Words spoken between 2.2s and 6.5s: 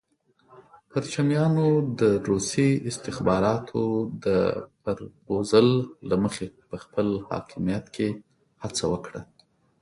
روسي استخباراتو د پرپوزل له مخې